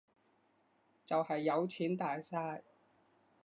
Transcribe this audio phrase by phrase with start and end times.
[1.05, 2.63] 就係有錢大晒